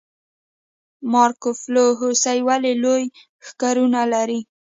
[1.11, 3.03] مارکوپولو هوسۍ ولې لوی
[3.45, 4.39] ښکرونه لري؟